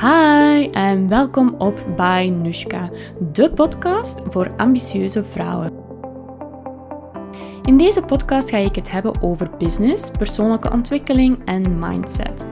[0.00, 2.90] Hi en welkom op By Nushka,
[3.32, 5.72] de podcast voor ambitieuze vrouwen.
[7.62, 12.46] In deze podcast ga ik het hebben over business, persoonlijke ontwikkeling en mindset.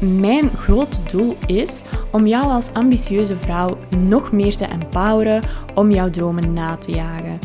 [0.00, 5.42] Mijn grote doel is om jou als ambitieuze vrouw nog meer te empoweren
[5.74, 7.38] om jouw dromen na te jagen.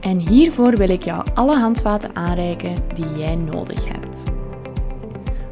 [0.00, 4.24] En hiervoor wil ik jou alle handvaten aanreiken die jij nodig hebt.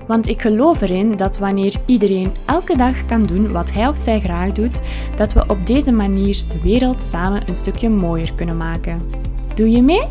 [0.09, 4.21] Want ik geloof erin dat wanneer iedereen elke dag kan doen wat hij of zij
[4.21, 4.83] graag doet,
[5.17, 9.11] dat we op deze manier de wereld samen een stukje mooier kunnen maken.
[9.55, 10.09] Doe je mee?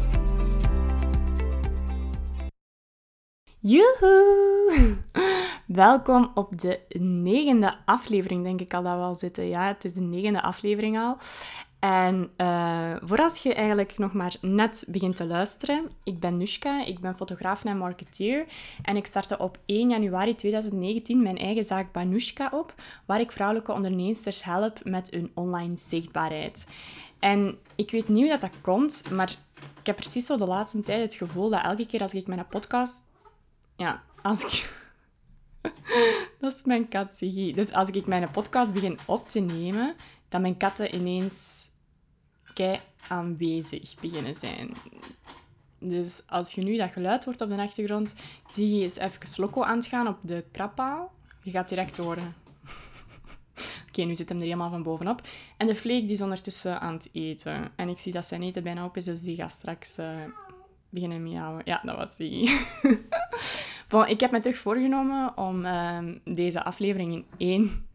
[3.60, 4.98] Joehoe!
[5.68, 9.48] Welkom op de negende aflevering, denk ik al dat we al zitten.
[9.48, 11.18] Ja, het is de negende aflevering al.
[11.80, 16.86] En uh, voor als je eigenlijk nog maar net begint te luisteren, ik ben Nushka,
[16.86, 18.46] ik ben fotograaf en marketeer
[18.84, 22.74] en ik startte op 1 januari 2019 mijn eigen zaak Banushka op,
[23.06, 26.66] waar ik vrouwelijke ondernemers help met hun online zichtbaarheid.
[27.20, 29.36] En ik weet niet hoe dat, dat komt, maar
[29.80, 32.48] ik heb precies zo de laatste tijd het gevoel dat elke keer als ik mijn
[32.48, 33.04] podcast...
[33.76, 34.86] Ja, als ik...
[36.40, 37.54] dat is mijn kat, Siggy.
[37.54, 39.96] Dus als ik mijn podcast begin op te nemen,
[40.30, 41.70] dat mijn katten ineens
[42.54, 44.74] kei aanwezig beginnen zijn.
[45.80, 48.14] Dus als je nu dat geluid hoort op de achtergrond,
[48.50, 51.12] zie je eens even loco aan het gaan op de krappaal.
[51.44, 52.36] Je gaat direct horen.
[53.88, 55.22] Oké, nu zit hem er helemaal van bovenop.
[55.58, 57.72] En de Fleek die is ondertussen aan het eten.
[57.76, 60.16] En ik zie dat zijn eten bijna op is, dus die gaat straks uh,
[60.90, 61.62] beginnen miauwen.
[61.66, 62.60] Ja, dat was die.
[63.90, 67.87] bon, ik heb me terug voorgenomen om uh, deze aflevering in één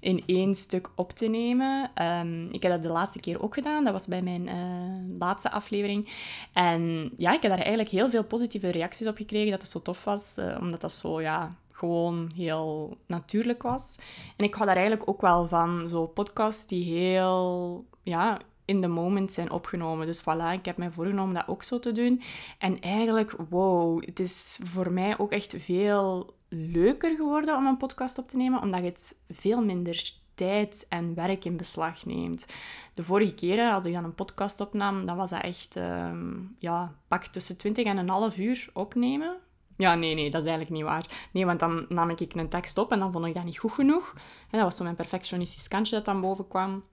[0.00, 1.90] in één stuk op te nemen.
[1.94, 3.84] Ehm, ik heb dat de laatste keer ook gedaan.
[3.84, 6.08] Dat was bij mijn uh, laatste aflevering.
[6.52, 9.50] En ja, ik heb daar eigenlijk heel veel positieve reacties op gekregen.
[9.50, 10.36] Dat het zo tof was.
[10.38, 13.96] Uh, omdat dat zo, ja, gewoon heel natuurlijk was.
[14.36, 15.88] En ik hou daar eigenlijk ook wel van.
[15.88, 20.06] Zo podcasts die heel, ja, in the moment zijn opgenomen.
[20.06, 22.22] Dus voilà, ik heb mij voorgenomen dat ook zo te doen.
[22.58, 28.18] En eigenlijk, wow, het is voor mij ook echt veel leuker geworden om een podcast
[28.18, 32.46] op te nemen, omdat het veel minder tijd en werk in beslag neemt.
[32.94, 36.10] De vorige keren, als ik dan een podcast opnam, dan was dat echt, uh,
[36.58, 39.36] ja, pak tussen 20 en een half uur opnemen.
[39.76, 41.28] Ja, nee, nee, dat is eigenlijk niet waar.
[41.32, 43.72] Nee, want dan nam ik een tekst op en dan vond ik dat niet goed
[43.72, 44.12] genoeg.
[44.50, 46.84] En dat was zo mijn perfectionistisch kantje dat dan boven kwam.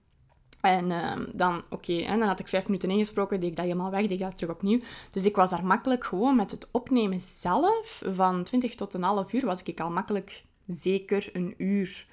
[0.66, 3.90] En uh, dan, oké, en dan had ik vijf minuten ingesproken, deed ik dat helemaal
[3.90, 4.80] weg, deed ik dat terug opnieuw.
[5.10, 9.32] Dus ik was daar makkelijk gewoon met het opnemen zelf, van 20 tot een half
[9.32, 12.06] uur, was ik al makkelijk zeker een uur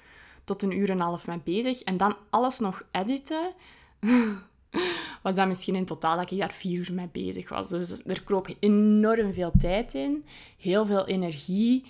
[0.44, 1.82] tot een uur en een half mee bezig.
[1.82, 3.52] En dan alles nog editen,
[5.22, 7.68] was dat misschien in totaal dat ik daar vier uur mee bezig was.
[7.68, 10.24] Dus er kroop enorm veel tijd in,
[10.58, 11.84] heel veel energie.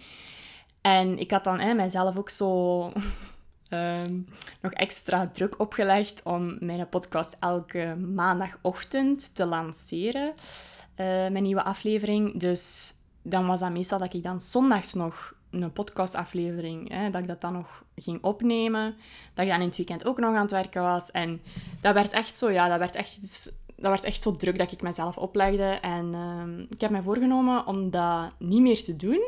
[0.81, 2.93] En ik had dan hè, mijzelf ook zo
[3.69, 4.21] Ehm,
[4.61, 10.29] nog extra druk opgelegd om mijn podcast elke maandagochtend te lanceren.
[10.29, 12.41] Uh, mijn nieuwe aflevering.
[12.41, 12.93] Dus
[13.23, 17.41] dan was dat meestal dat ik dan zondags nog een podcastaflevering, hè, dat ik dat
[17.41, 18.97] dan nog ging opnemen.
[19.35, 21.11] Dat ik dan in het weekend ook nog aan het werken was.
[21.11, 21.41] En
[21.81, 24.83] dat werd echt zo, ja, dat werd echt dat werd echt zo druk dat ik
[24.83, 25.65] mezelf oplegde.
[25.65, 29.25] En ehm, ik heb mij voorgenomen om dat niet meer te doen.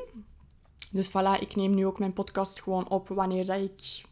[0.90, 4.04] Dus voilà, ik neem nu ook mijn podcast gewoon op wanneer dat ik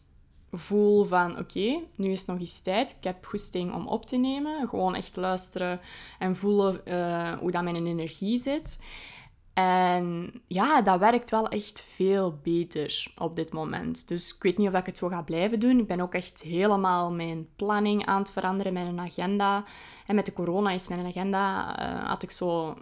[0.58, 2.96] voel van oké, nu is nog eens tijd.
[2.98, 4.68] Ik heb goesting om op te nemen.
[4.68, 5.80] Gewoon echt luisteren
[6.18, 8.78] en voelen uh, hoe dat mijn energie zit.
[9.54, 14.08] En ja, dat werkt wel echt veel beter op dit moment.
[14.08, 15.78] Dus ik weet niet of ik het zo ga blijven doen.
[15.78, 19.64] Ik ben ook echt helemaal mijn planning aan het veranderen, mijn agenda.
[20.06, 22.74] En met de corona is mijn agenda, uh, had ik zo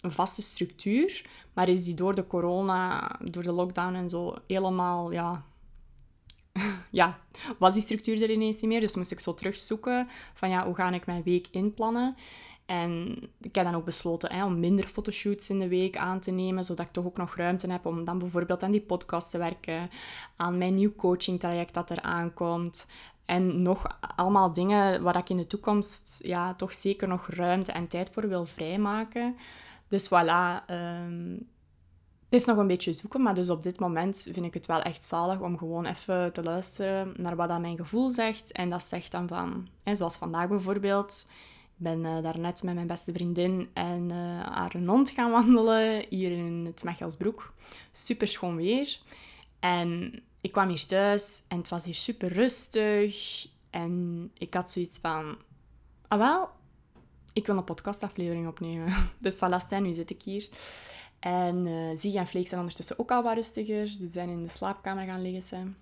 [0.00, 1.26] een vaste structuur.
[1.52, 5.44] Maar is die door de corona, door de lockdown en zo, helemaal ja,
[6.90, 7.18] ja,
[7.58, 8.80] was die structuur er ineens niet meer.
[8.80, 12.16] Dus moest ik zo terugzoeken van ja, hoe ga ik mijn week inplannen.
[12.66, 16.30] En ik heb dan ook besloten hè, om minder fotoshoots in de week aan te
[16.30, 19.38] nemen, zodat ik toch ook nog ruimte heb om dan bijvoorbeeld aan die podcast te
[19.38, 19.90] werken,
[20.36, 22.86] aan mijn nieuw coaching traject dat er aankomt.
[23.24, 27.88] En nog allemaal dingen waar ik in de toekomst ja, toch zeker nog ruimte en
[27.88, 29.36] tijd voor wil vrijmaken.
[29.88, 31.48] Dus voilà, um,
[32.26, 34.82] het is nog een beetje zoeken, maar dus op dit moment vind ik het wel
[34.82, 38.52] echt zalig om gewoon even te luisteren naar wat dat mijn gevoel zegt.
[38.52, 41.26] En dat zegt dan van, hè, zoals vandaag bijvoorbeeld.
[41.78, 46.30] Ik ben uh, daarnet met mijn beste vriendin en uh, haar hond gaan wandelen hier
[46.30, 47.52] in het Mechelsbroek.
[47.92, 48.98] Super schoon weer.
[49.60, 53.46] En ik kwam hier thuis en het was hier super rustig.
[53.70, 55.36] En ik had zoiets van,
[56.08, 56.48] ah wel,
[57.32, 58.94] ik wil een podcastaflevering opnemen.
[59.18, 60.48] Dus voilà, nu zit ik hier.
[61.18, 63.86] En uh, en Fleek zijn ondertussen ook al wat rustiger.
[63.86, 65.76] Ze zijn in de slaapkamer gaan liggen.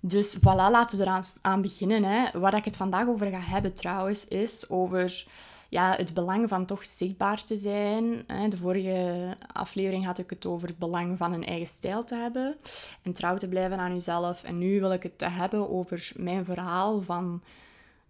[0.00, 2.04] Dus voilà, laten we eraan aan beginnen.
[2.04, 2.38] Hè.
[2.40, 5.26] Waar ik het vandaag over ga hebben trouwens, is over
[5.68, 8.24] ja, het belang van toch zichtbaar te zijn.
[8.48, 12.56] De vorige aflevering had ik het over het belang van een eigen stijl te hebben
[13.02, 14.42] en trouw te blijven aan jezelf.
[14.42, 17.42] En nu wil ik het hebben over mijn verhaal van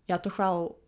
[0.05, 0.81] ja, toch wel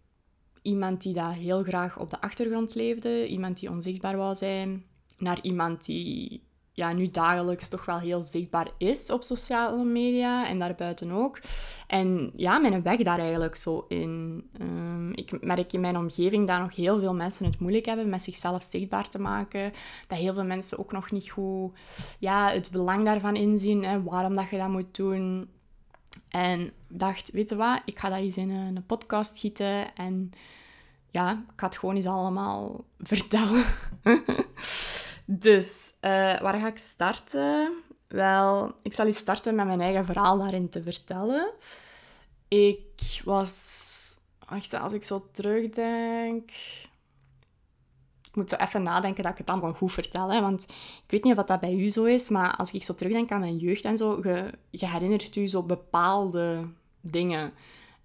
[0.63, 4.85] iemand die dat heel graag op de achtergrond leefde, iemand die onzichtbaar wou zijn,
[5.23, 6.43] naar iemand die
[6.75, 11.39] ja, nu dagelijks toch wel heel zichtbaar is op sociale media en daarbuiten ook.
[11.87, 14.45] En ja, mijn weg daar eigenlijk zo in.
[14.61, 18.23] Um, ik merk in mijn omgeving dat nog heel veel mensen het moeilijk hebben met
[18.23, 19.73] zichzelf zichtbaar te maken.
[20.07, 21.73] Dat heel veel mensen ook nog niet goed
[22.19, 25.49] ja, het belang daarvan inzien, hè, waarom dat je dat moet doen.
[26.29, 30.33] En dacht, weet je wat, ik ga dat eens in een podcast gieten en
[31.11, 33.65] ja, ik ga het gewoon eens allemaal vertellen.
[35.25, 37.73] Dus, uh, waar ga ik starten?
[38.09, 41.53] Wel, ik zal eens starten met mijn eigen verhaal daarin te vertellen.
[42.49, 43.81] Ik was...
[44.49, 46.51] Wacht, als ik zo terugdenk...
[48.29, 50.33] Ik moet zo even nadenken dat ik het allemaal goed vertel.
[50.33, 50.41] Hè?
[50.41, 50.63] Want
[51.03, 53.41] ik weet niet of dat bij u zo is, maar als ik zo terugdenk aan
[53.41, 56.69] mijn jeugd en zo, je, je herinnert u zo bepaalde
[57.01, 57.53] dingen.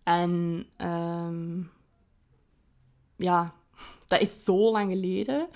[0.04, 1.72] En um,
[3.16, 3.54] ja,
[4.08, 5.48] dat is zo lang geleden.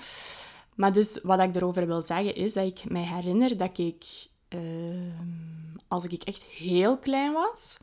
[0.82, 4.04] Maar dus wat ik erover wil zeggen is dat ik mij herinner dat ik,
[4.48, 7.78] ehm, als ik echt heel klein was,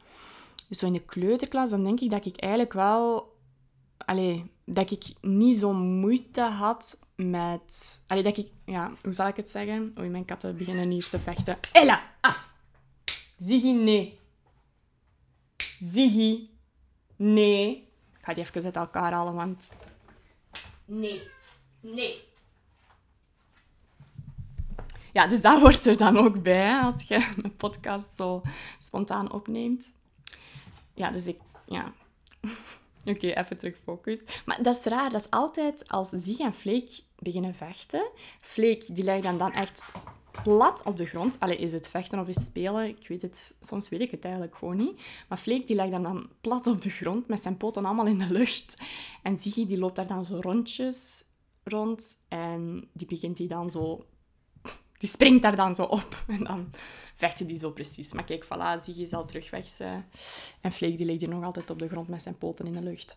[0.69, 3.37] dus zo in de kleuterklas, dan denk ik dat ik eigenlijk wel,
[3.97, 9.37] allee, dat ik niet zo moeite had met, allee, dat ik, ja, hoe zal ik
[9.37, 9.95] het zeggen?
[9.99, 11.59] Oei, mijn katten beginnen hier te vechten.
[11.73, 12.55] Ella, af!
[13.37, 14.19] Ziggy, nee.
[15.81, 16.49] Ziggy,
[17.17, 17.71] nee.
[18.19, 19.73] Ik ga die even uit elkaar halen, want...
[20.85, 21.23] Nee,
[21.81, 22.28] nee.
[25.19, 28.43] Ja, dus dat hoort er dan ook bij als je een podcast zo
[28.79, 29.93] spontaan opneemt.
[30.95, 31.41] Ja, dus ik...
[31.67, 31.93] Ja.
[33.13, 34.23] Oké, even terug focus.
[34.45, 35.11] Maar dat is raar.
[35.11, 38.11] Dat is altijd als Zig en Fleek beginnen vechten.
[38.41, 39.83] Fleek, die legt dan, dan echt
[40.43, 41.41] plat op de grond.
[41.41, 42.89] Allee, is het vechten of is spelen?
[42.89, 45.01] Ik weet het, soms weet ik het eigenlijk gewoon niet.
[45.29, 48.19] Maar Fleek die legt dan, dan plat op de grond met zijn poten allemaal in
[48.19, 48.77] de lucht.
[49.23, 51.25] En Ziggy die loopt daar dan zo rondjes
[51.65, 52.25] rond.
[52.29, 54.07] En die begint hij dan zo
[54.99, 56.25] die springt daar dan zo op.
[56.27, 56.71] En dan
[57.15, 58.13] vechten die zo precies.
[58.13, 59.79] Maar kijk, voilà, Ziggy is al terug weg.
[60.61, 62.83] En Fleek die ligt hier nog altijd op de grond met zijn poten in de
[62.83, 63.17] lucht.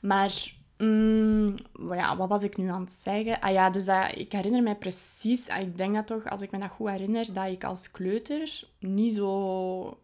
[0.00, 1.54] Maar mm,
[1.90, 3.40] ja, wat was ik nu aan het zeggen?
[3.40, 5.48] Ah ja, dus dat, ik herinner mij precies...
[5.48, 8.64] Ah, ik denk dat toch, als ik me dat goed herinner, dat ik als kleuter
[8.78, 9.98] niet zo...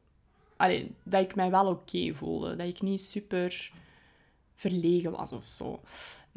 [1.03, 2.57] Dat ik mij wel oké voelde.
[2.57, 3.73] Dat ik niet super
[4.55, 5.81] verlegen was of zo.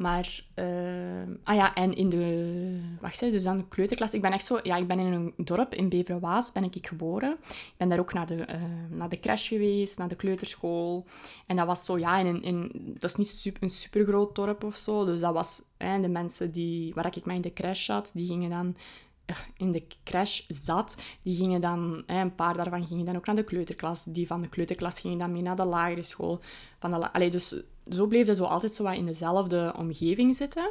[0.02, 4.14] Maar, uh, ah ja, en in de, wacht hè, dus dan de kleuterklas.
[4.14, 7.36] Ik ben echt zo, ja, ik ben in een dorp in Beverwaas, ben ik geboren.
[7.48, 11.06] Ik ben daar ook naar de, uh, naar de crash geweest, naar de kleuterschool.
[11.46, 14.76] En dat was zo, ja, in, in, dat is niet super, een supergroot dorp of
[14.76, 15.04] zo.
[15.04, 18.26] Dus dat was, hè, de mensen die, waar ik mij in de crash zat, die
[18.26, 18.76] gingen dan
[19.24, 23.36] eh, in de crash zat, die gingen dan, een paar daarvan gingen dan ook naar
[23.36, 24.04] de kleuterklas.
[24.04, 26.40] Die van de kleuterklas gingen dan mee naar de lagere school.
[26.78, 30.70] Van de, dus zo bleef je zo altijd zo wat in dezelfde omgeving zitten.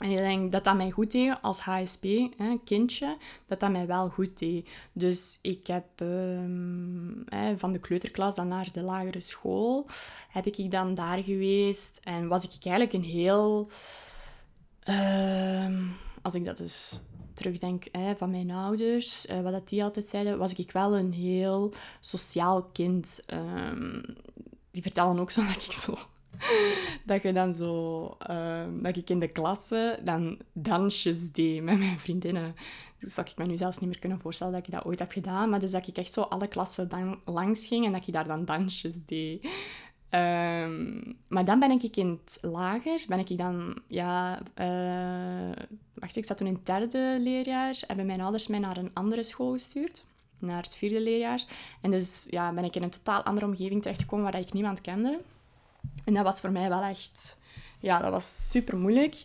[0.00, 2.04] En ik denk dat dat mij goed deed als HSP,
[2.36, 4.68] hè, kindje, dat dat mij wel goed deed.
[4.92, 9.86] Dus ik heb ehm, van de kleuterklas dan naar de lagere school,
[10.28, 12.00] heb ik dan daar geweest.
[12.04, 13.68] En was ik eigenlijk een heel...
[14.80, 15.82] Ehm,
[16.22, 17.00] als ik dat dus
[17.34, 21.12] terugdenk hè, van mijn ouders, uh, wat dat die altijd zeiden, was ik wel een
[21.12, 23.24] heel sociaal kind.
[23.32, 24.02] Um,
[24.70, 25.98] die vertellen ook zo dat ik zo...
[27.06, 28.04] Dat je dan zo...
[28.18, 32.54] Ehm, dat ik in de klasse dan dansjes deed met mijn vriendinnen.
[32.98, 35.12] Dus dat ik me nu zelfs niet meer kunnen voorstellen dat ik dat ooit heb
[35.12, 35.50] gedaan.
[35.50, 38.26] Maar dus dat ik echt zo alle klassen dan langs ging en dat ik daar
[38.26, 39.48] dan dansjes deed.
[40.08, 46.24] Ehm, maar dan ben ik in het lager, ben ik dan, ja, uh, wacht, ik
[46.24, 50.04] zat toen in het derde leerjaar, hebben mijn ouders mij naar een andere school gestuurd
[50.40, 51.44] naar het vierde leerjaar.
[51.80, 55.20] En dus ja, ben ik in een totaal andere omgeving terechtgekomen waar ik niemand kende.
[56.04, 57.38] En dat was voor mij wel echt...
[57.78, 59.24] Ja, dat was super moeilijk.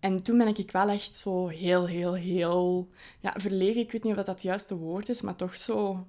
[0.00, 2.88] En toen ben ik wel echt zo heel, heel, heel...
[3.20, 6.06] Ja, verlegen, ik weet niet of dat het juiste woord is, maar toch zo...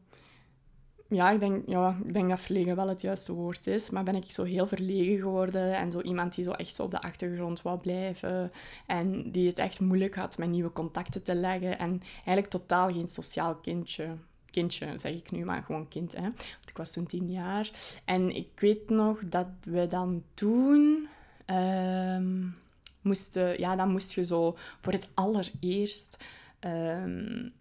[1.09, 3.89] Ja ik, denk, ja, ik denk dat verlegen wel het juiste woord is.
[3.89, 5.75] Maar ben ik zo heel verlegen geworden.
[5.75, 8.51] En zo iemand die zo echt zo op de achtergrond wou blijven.
[8.87, 11.79] En die het echt moeilijk had met nieuwe contacten te leggen.
[11.79, 14.17] En eigenlijk totaal geen sociaal kindje
[14.59, 16.15] kindje, zeg ik nu, maar gewoon kind.
[16.15, 16.21] Hè.
[16.21, 17.69] Want ik was toen tien jaar.
[18.05, 21.07] En ik weet nog dat we dan toen...
[21.45, 22.55] Um,
[23.01, 26.17] moest, ja, dan moest je zo voor het allereerst
[26.59, 27.53] um,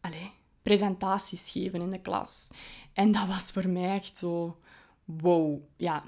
[0.00, 0.28] allez,
[0.62, 2.50] presentaties geven in de klas.
[2.92, 4.58] En dat was voor mij echt zo,
[5.04, 6.04] wow, ja,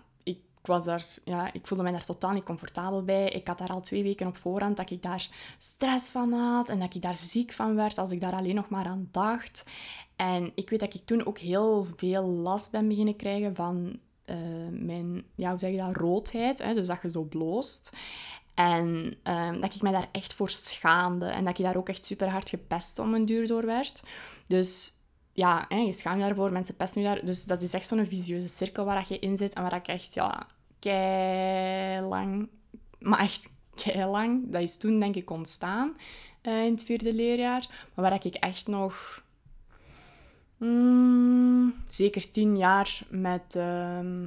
[0.63, 3.29] ik, was daar, ja, ik voelde me daar totaal niet comfortabel bij.
[3.29, 5.29] Ik had daar al twee weken op voorhand dat ik daar
[5.59, 8.69] stress van had en dat ik daar ziek van werd als ik daar alleen nog
[8.69, 9.65] maar aan dacht.
[10.17, 14.37] En ik weet dat ik toen ook heel veel last ben beginnen krijgen van uh,
[14.71, 16.59] mijn, ja, hoe zeg je dat, roodheid.
[16.63, 16.75] Hè?
[16.75, 17.93] Dus dat je zo bloost.
[18.55, 21.27] En uh, dat ik mij daar echt voor schaamde.
[21.27, 24.03] En dat ik daar ook echt super hard gepest om een duur door werd.
[24.47, 24.93] Dus
[25.33, 27.25] ja, je schaamt je daarvoor, mensen pesten je daar.
[27.25, 30.15] Dus dat is echt zo'n visieuze cirkel waar je in zit en waar ik echt,
[30.15, 30.47] ja,
[30.79, 32.49] kei lang,
[32.99, 35.97] maar echt kei lang, dat is toen denk ik ontstaan
[36.43, 39.25] uh, in het vierde leerjaar, maar waar ik echt nog
[40.57, 44.25] mm, zeker tien jaar met, uh,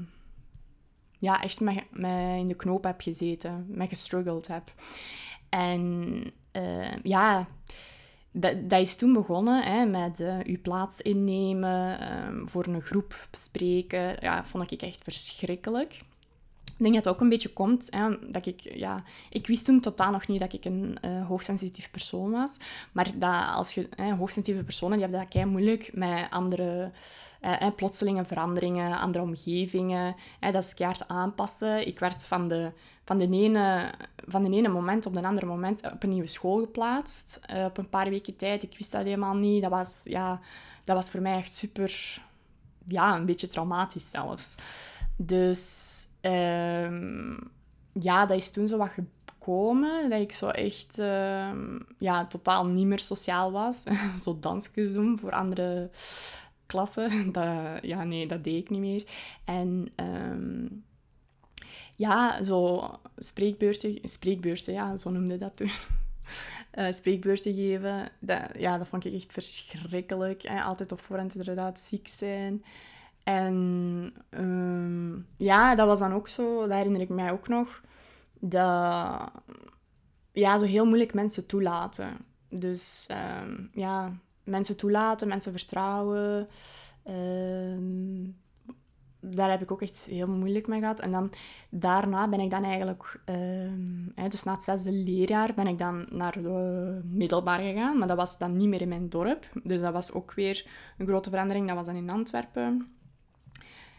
[1.18, 1.84] ja, echt met,
[2.38, 4.74] in de knoop heb gezeten, met gestruggeld heb.
[5.50, 7.48] En uh, ja
[8.38, 13.28] dat, dat is toen begonnen hè, met uh, uw plaats innemen, um, voor een groep
[13.32, 14.18] bespreken.
[14.20, 16.04] Ja, vond ik echt verschrikkelijk.
[16.64, 19.80] Ik denk dat het ook een beetje komt hè, dat ik, ja, ik wist toen
[19.80, 22.58] totaal nog niet dat ik een uh, hoogsensitief persoon was.
[22.92, 26.92] Maar dat als je, hè, hoogsensitieve personen, die hebben dat kei moeilijk met andere
[27.42, 30.16] uh, plotselinge veranderingen, andere omgevingen.
[30.40, 31.88] Hè, dat is keihard aanpassen.
[31.88, 32.72] Ik werd van de,
[33.06, 33.94] van, de ene,
[34.28, 37.40] van de ene moment op de andere moment op een nieuwe school geplaatst.
[37.54, 38.64] Uh, op een paar weken tijd.
[38.64, 39.62] Ik wist dat helemaal niet.
[39.62, 40.40] Dat was, ja,
[40.84, 42.22] dat was voor mij echt super...
[42.88, 44.56] Ja, een beetje traumatisch zelfs.
[45.16, 47.34] Dus ehm,
[47.94, 50.10] ja, dat is toen zo wat gekomen.
[50.10, 53.84] Dat ik zo echt ehm, ja, totaal niet meer sociaal was.
[54.24, 55.90] zo dansjes doen voor andere
[56.66, 57.32] klassen.
[57.32, 57.48] Dat,
[57.82, 59.04] ja, nee, dat deed ik niet meer.
[59.46, 60.85] En um,
[61.96, 65.72] ja, zo spreekbeurten, spreekbeurten, ja, zo noemde dat toen.
[66.74, 70.42] Uh, spreekbeurten geven, dat, ja, dat vond ik echt verschrikkelijk.
[70.42, 70.62] Hè.
[70.62, 72.64] Altijd op voorhand inderdaad ziek zijn.
[73.24, 77.82] En um, ja, dat was dan ook zo, dat herinner ik mij ook nog,
[78.40, 79.32] dat
[80.32, 82.18] ja, zo heel moeilijk mensen toelaten.
[82.50, 83.10] Dus
[83.42, 86.48] um, ja, mensen toelaten, mensen vertrouwen.
[87.08, 88.44] Um,
[89.34, 91.00] daar heb ik ook echt heel moeilijk mee gehad.
[91.00, 91.32] En dan
[91.70, 96.42] daarna ben ik dan eigenlijk, uh, dus na het zesde leerjaar, ben ik dan naar
[96.42, 97.98] de middelbaar gegaan.
[97.98, 99.46] Maar dat was dan niet meer in mijn dorp.
[99.64, 100.68] Dus dat was ook weer
[100.98, 101.68] een grote verandering.
[101.68, 102.96] Dat was dan in Antwerpen.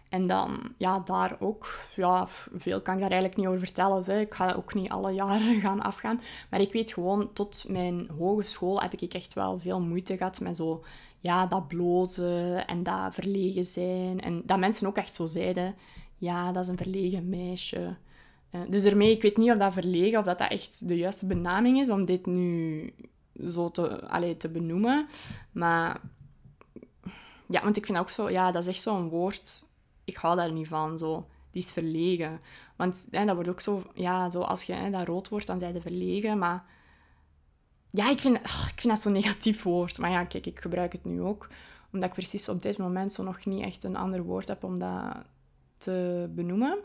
[0.08, 4.04] En dan, ja, daar ook, ja, veel kan ik daar eigenlijk niet over vertellen.
[4.04, 4.20] Hè.
[4.20, 6.20] Ik ga ook niet alle jaren gaan afgaan.
[6.50, 10.56] Maar ik weet gewoon, tot mijn hogeschool heb ik echt wel veel moeite gehad met
[10.56, 10.84] zo,
[11.26, 14.20] ja, dat blozen en dat verlegen zijn.
[14.20, 15.74] En dat mensen ook echt zo zeiden,
[16.18, 17.96] ja, dat is een verlegen meisje.
[18.50, 21.26] Uh, dus ermee, ik weet niet of dat verlegen, of dat dat echt de juiste
[21.26, 22.92] benaming is om dit nu
[23.48, 25.06] zo te, allee, te benoemen.
[25.52, 26.00] Maar
[27.46, 29.64] ja, want ik vind ook zo, ja, dat is echt zo'n woord
[30.06, 31.26] ik hou daar niet van, zo.
[31.50, 32.40] Die is verlegen.
[32.76, 35.58] Want hè, dat wordt ook zo, ja, zo als je hè, dat rood wordt, dan
[35.58, 36.38] zijn ze verlegen.
[36.38, 36.64] Maar
[37.96, 39.98] ja, ik vind, ik vind dat zo'n negatief woord.
[39.98, 41.48] Maar ja, kijk, ik gebruik het nu ook.
[41.92, 44.78] Omdat ik precies op dit moment zo nog niet echt een ander woord heb om
[44.78, 45.16] dat
[45.78, 46.78] te benoemen.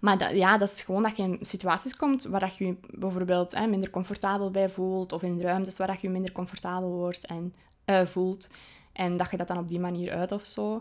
[0.00, 3.54] Maar ja, dat is gewoon dat je in situaties komt waar dat je je bijvoorbeeld
[3.54, 5.12] hè, minder comfortabel bij voelt.
[5.12, 7.54] Of in ruimtes waar dat je minder comfortabel wordt en
[7.86, 8.48] uh, voelt.
[8.92, 10.74] En dat je dat dan op die manier uit of zo.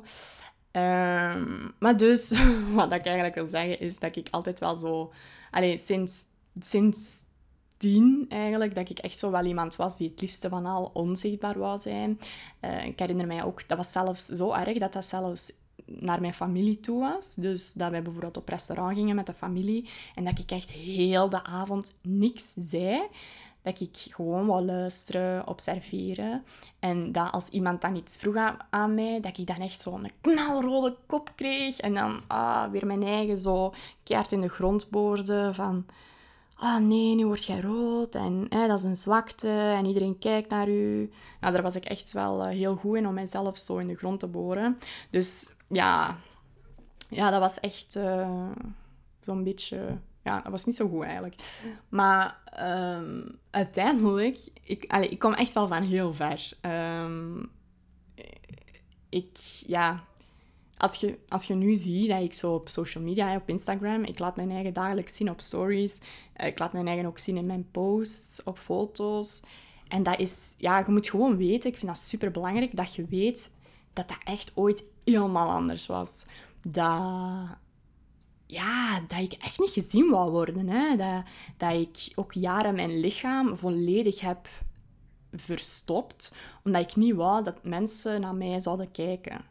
[0.71, 2.33] Um, maar dus,
[2.73, 5.13] wat ik eigenlijk wil zeggen, is dat ik altijd wel zo...
[5.51, 6.23] Allez, sinds,
[6.59, 7.23] sinds
[7.77, 11.59] tien eigenlijk, dat ik echt zo wel iemand was die het liefste van al onzichtbaar
[11.59, 12.19] wou zijn.
[12.61, 15.51] Uh, ik herinner mij ook, dat was zelfs zo erg dat dat zelfs
[15.85, 17.35] naar mijn familie toe was.
[17.35, 21.29] Dus dat wij bijvoorbeeld op restaurant gingen met de familie en dat ik echt heel
[21.29, 23.07] de avond niks zei
[23.65, 26.43] dat ik gewoon wou luisteren, observeren.
[26.79, 30.95] En dat als iemand dan iets vroeg aan, mij, dat ik dan echt zo'n knalrode
[31.05, 31.79] kop kreeg.
[31.79, 35.85] En dan ah, weer mijn eigen zo keert in de grond boorde van...
[36.55, 40.49] Ah nee, nu word jij rood en hè, dat is een zwakte en iedereen kijkt
[40.49, 41.11] naar u.
[41.39, 43.95] Nou, daar was ik echt wel uh, heel goed in om mijzelf zo in de
[43.95, 44.77] grond te boren.
[45.09, 46.17] Dus ja,
[47.09, 48.51] ja dat was echt uh,
[49.19, 51.35] zo'n beetje ja, dat was niet zo goed eigenlijk.
[51.89, 52.37] Maar
[52.97, 56.51] um, uiteindelijk, ik, ik kom echt wel van heel ver.
[56.61, 57.51] Um,
[59.09, 60.03] ik, ja,
[60.77, 64.19] als je, als je nu ziet dat ik zo op social media, op Instagram, ik
[64.19, 65.99] laat mijn eigen dagelijks zien op stories.
[66.33, 69.41] Eh, ik laat mijn eigen ook zien in mijn posts, op foto's.
[69.87, 73.05] En dat is, ja, je moet gewoon weten, ik vind dat super belangrijk, dat je
[73.05, 73.51] weet
[73.93, 76.25] dat dat echt ooit helemaal anders was.
[76.61, 77.01] Dat
[78.47, 80.67] ja, dat ik echt niet gezien wou worden.
[80.67, 80.95] Hè?
[80.95, 81.23] Dat,
[81.57, 84.47] dat ik ook jaren mijn lichaam volledig heb
[85.31, 89.41] verstopt, omdat ik niet wou dat mensen naar mij zouden kijken.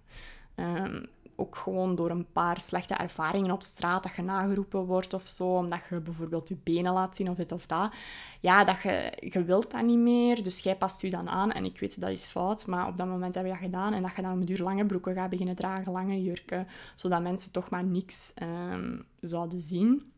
[0.57, 5.27] Um, ook gewoon door een paar slechte ervaringen op straat, dat je nageroepen wordt of
[5.27, 7.95] zo, omdat je bijvoorbeeld je benen laat zien of dit of dat.
[8.41, 11.53] Ja, dat je, je wilt dat niet meer, dus jij past je dan aan.
[11.53, 13.93] En ik weet, dat is fout, maar op dat moment heb je dat gedaan.
[13.93, 17.53] En dat je dan een duur lange broeken gaat beginnen dragen, lange jurken, zodat mensen
[17.53, 20.13] toch maar niks um, zouden zien.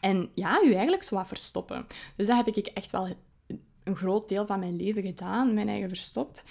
[0.00, 1.86] En ja, je eigenlijk zo wat verstoppen.
[2.16, 3.08] Dus dat heb ik echt wel
[3.84, 6.44] een groot deel van mijn leven gedaan, mijn eigen verstopt.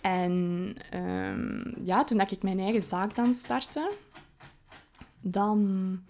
[0.00, 3.92] En um, ja, toen dat ik mijn eigen zaak dan startte,
[5.20, 6.00] dan,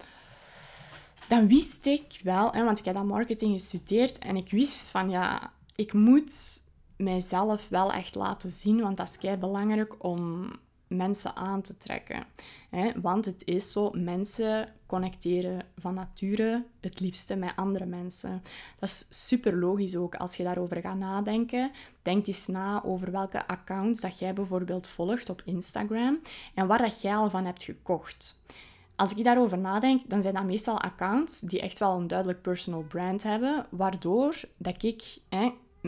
[1.29, 5.11] dan wist ik wel, hè, want ik heb dan marketing gestudeerd en ik wist van
[5.11, 6.63] ja, ik moet
[6.97, 10.51] mijzelf wel echt laten zien, want dat is kei belangrijk om
[10.89, 12.27] mensen aan te trekken.
[12.71, 13.01] Hè?
[13.01, 18.43] Want het is zo, mensen connecteren van nature het liefste met andere mensen.
[18.79, 21.71] Dat is super logisch ook als je daarover gaat nadenken.
[22.03, 26.19] Denk eens na over welke accounts dat jij bijvoorbeeld volgt op Instagram
[26.55, 28.43] en waar dat jij al van hebt gekocht.
[28.97, 32.83] Als ik daarover nadenk, dan zijn dat meestal accounts die echt wel een duidelijk personal
[32.83, 35.19] brand hebben, waardoor dat ik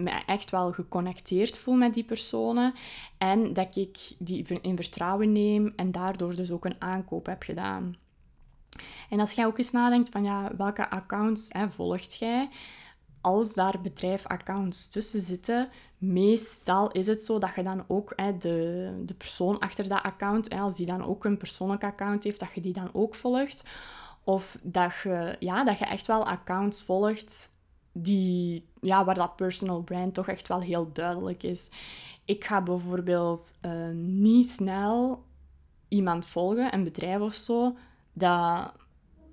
[0.03, 2.75] me echt wel geconnecteerd voel met die personen
[3.19, 7.97] en dat ik die in vertrouwen neem en daardoor dus ook een aankoop heb gedaan.
[9.11, 12.49] En als jij ook eens nadenkt van ja, welke accounts hè, volgt jij,
[13.21, 18.91] als daar bedrijfaccounts tussen zitten, meestal is het zo dat je dan ook hè, de,
[19.07, 22.55] de persoon achter dat account, hè, als die dan ook een persoonlijk account heeft, dat
[22.55, 23.65] je die dan ook volgt.
[24.25, 27.59] Of dat je, ja, dat je echt wel accounts volgt
[27.93, 31.71] die, ja, waar dat personal brand toch echt wel heel duidelijk is.
[32.25, 35.25] Ik ga bijvoorbeeld uh, niet snel
[35.89, 37.77] iemand volgen, een bedrijf of zo,
[38.13, 38.73] dat,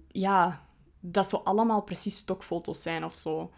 [0.07, 0.61] ja,
[0.99, 3.51] dat zo allemaal precies stokfoto's zijn of zo.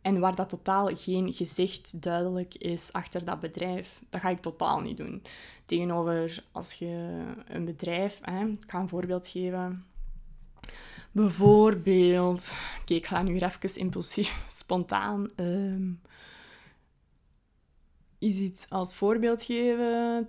[0.00, 4.02] En waar dat totaal geen gezicht duidelijk is achter dat bedrijf.
[4.10, 5.22] Dat ga ik totaal niet doen.
[5.66, 8.18] Tegenover als je een bedrijf...
[8.22, 9.86] Hè, ik ga een voorbeeld geven.
[11.14, 12.52] Bijvoorbeeld...
[12.80, 15.30] Oké, ik ga nu even impulsief, spontaan...
[15.36, 16.00] Um,
[18.18, 20.28] iets als voorbeeld geven.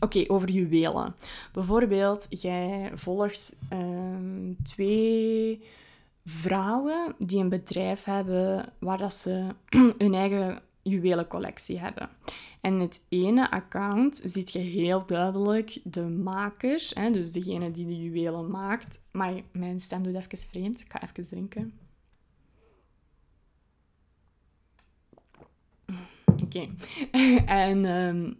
[0.00, 1.14] Oké, over juwelen.
[1.52, 5.62] Bijvoorbeeld, jij volgt um, twee
[6.24, 9.48] vrouwen die een bedrijf hebben waar dat ze
[9.98, 12.08] hun eigen juwelencollectie hebben.
[12.60, 18.02] En het ene account ziet je heel duidelijk de maker, hè, dus degene die de
[18.02, 19.06] juwelen maakt.
[19.10, 20.80] Maar mijn stem doet even vreemd.
[20.80, 21.78] Ik ga even drinken.
[26.42, 26.68] Oké.
[27.46, 28.38] en um,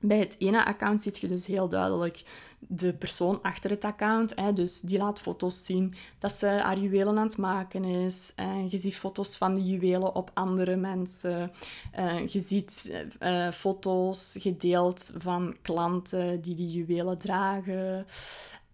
[0.00, 2.22] bij het ene account ziet je dus heel duidelijk
[2.60, 4.34] de persoon achter het account.
[4.34, 8.32] Hè, dus die laat foto's zien dat ze haar juwelen aan het maken is.
[8.68, 11.52] je ziet foto's van die juwelen op andere mensen.
[11.98, 18.06] Uh, je ziet uh, foto's gedeeld van klanten die die juwelen dragen.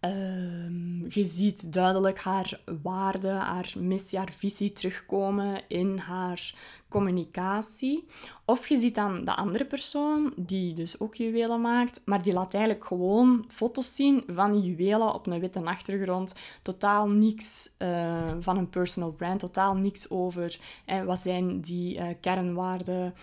[0.00, 6.54] Ehm, je ziet duidelijk haar waarde, haar missie, haar visie terugkomen in haar
[6.88, 8.06] communicatie.
[8.44, 12.54] Of je ziet dan de andere persoon, die dus ook juwelen maakt, maar die laat
[12.54, 16.34] eigenlijk gewoon foto's zien van juwelen op een witte achtergrond.
[16.62, 22.06] Totaal niks uh, van een personal brand, totaal niks over eh, wat zijn die uh,
[22.20, 23.14] kernwaarden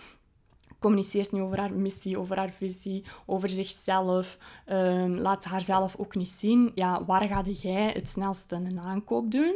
[0.78, 4.38] communiceert niet over haar missie, over haar visie, over zichzelf.
[4.68, 6.72] Um, laat haarzelf ook niet zien.
[6.74, 9.54] Ja, waar ga jij het snelste een aankoop doen?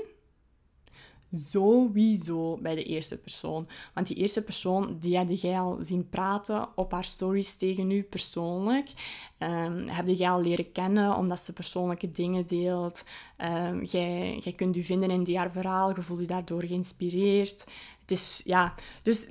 [1.32, 3.66] Sowieso bij de eerste persoon.
[3.94, 8.02] Want die eerste persoon, die heb jij al zien praten op haar stories tegen u
[8.02, 8.92] persoonlijk.
[9.38, 13.04] Um, heb jij al leren kennen omdat ze persoonlijke dingen deelt.
[13.38, 15.94] Um, jij, jij kunt u vinden in die haar verhaal.
[15.94, 17.66] Je voelt je daardoor geïnspireerd.
[18.00, 18.74] Het is, ja...
[19.02, 19.28] Dus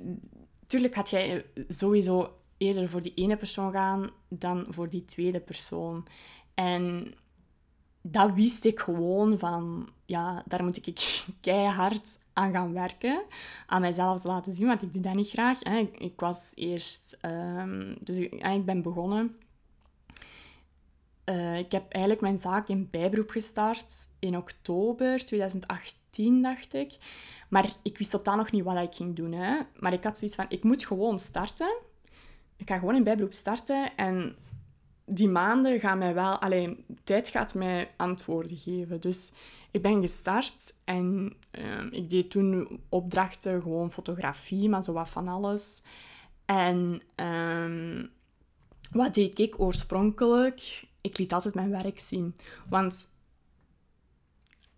[0.68, 6.06] tuurlijk had jij sowieso eerder voor die ene persoon gaan dan voor die tweede persoon.
[6.54, 7.14] En
[8.02, 13.22] dat wist ik gewoon van, ja, daar moet ik keihard aan gaan werken.
[13.66, 15.58] Aan mijzelf te laten zien, want ik doe dat niet graag.
[15.62, 15.78] Hè.
[15.98, 19.36] Ik, was eerst, um, dus ik, ik ben begonnen.
[21.24, 26.07] Uh, ik heb eigenlijk mijn zaak in bijberoep gestart in oktober 2018,
[26.42, 26.96] dacht ik.
[27.48, 29.32] Maar ik wist totaal nog niet wat ik ging doen.
[29.32, 29.58] Hè.
[29.78, 31.76] Maar ik had zoiets van, ik moet gewoon starten.
[32.56, 34.36] Ik ga gewoon in bijberoep starten en
[35.04, 36.38] die maanden gaan mij wel...
[36.38, 39.00] Alleen, tijd gaat mij antwoorden geven.
[39.00, 39.34] Dus
[39.70, 45.28] ik ben gestart en uh, ik deed toen opdrachten, gewoon fotografie, maar zo wat van
[45.28, 45.82] alles.
[46.44, 48.04] En uh,
[48.90, 50.86] wat deed ik oorspronkelijk?
[51.00, 52.36] Ik liet altijd mijn werk zien.
[52.68, 53.08] Want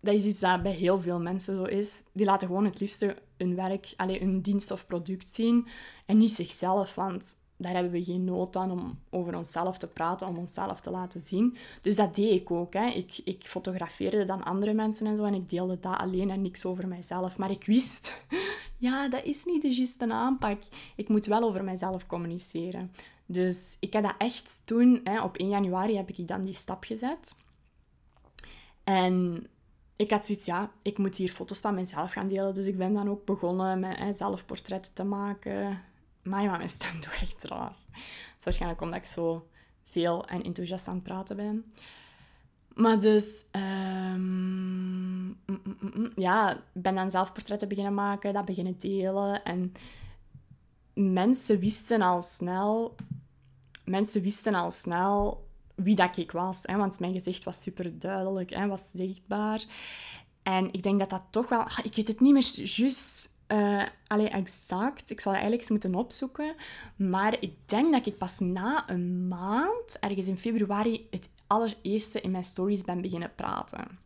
[0.01, 2.03] dat is iets dat bij heel veel mensen zo is.
[2.11, 5.67] Die laten gewoon het liefste hun werk, alleen hun dienst of product zien
[6.05, 10.27] en niet zichzelf, want daar hebben we geen nood aan om over onszelf te praten,
[10.27, 11.57] om onszelf te laten zien.
[11.81, 12.73] Dus dat deed ik ook.
[12.73, 12.87] Hè.
[12.87, 16.65] Ik, ik fotografeerde dan andere mensen en zo en ik deelde dat alleen en niks
[16.65, 17.37] over mijzelf.
[17.37, 18.25] Maar ik wist,
[18.77, 20.61] ja, dat is niet de juiste aanpak.
[20.95, 22.91] Ik moet wel over mijzelf communiceren.
[23.25, 26.83] Dus ik heb dat echt toen, hè, op 1 januari heb ik dan die stap
[26.83, 27.35] gezet.
[28.83, 29.47] En
[29.95, 32.53] ik had zoiets, ja, ik moet hier foto's van mezelf gaan delen.
[32.53, 35.81] Dus ik ben dan ook begonnen met zelfportretten te maken.
[36.23, 37.75] Maar ja, mijn stem doet echt raar.
[37.91, 39.47] Dat is waarschijnlijk omdat ik zo
[39.83, 41.73] veel en enthousiast aan het praten ben.
[42.73, 43.43] Maar dus,
[44.11, 45.39] um,
[46.15, 49.43] ja, ben dan zelfportretten beginnen maken, dat beginnen delen.
[49.43, 49.73] En
[50.93, 52.95] mensen wisten al snel,
[53.85, 56.59] mensen wisten al snel wie dat ik was.
[56.61, 59.63] Hè, want mijn gezicht was super duidelijk, hè, was zichtbaar.
[60.43, 61.59] En ik denk dat dat toch wel...
[61.59, 65.11] Ah, ik weet het niet meer juist uh, allee, exact.
[65.11, 66.55] Ik zal eigenlijk eens moeten opzoeken.
[66.95, 72.31] Maar ik denk dat ik pas na een maand, ergens in februari, het allereerste in
[72.31, 73.99] mijn stories ben beginnen praten.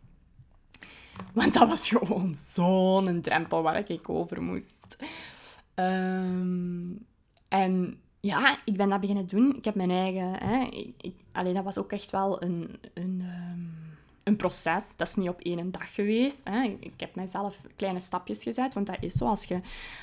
[1.34, 4.96] Want dat was gewoon zo'n drempel waar ik over moest.
[5.74, 6.92] Ehm,
[7.48, 9.56] en ja, ik ben dat beginnen doen.
[9.56, 10.44] Ik heb mijn eigen...
[10.44, 10.64] Hè,
[11.02, 12.80] ik, dat was ook echt wel een...
[12.94, 13.84] een um,
[14.26, 14.96] een proces.
[14.96, 16.44] Dat is niet op één dag geweest.
[16.44, 16.78] Hè.
[16.80, 19.28] Ik heb mijzelf kleine stapjes gezet, want dat is zo.
[19.28, 19.62] Als je,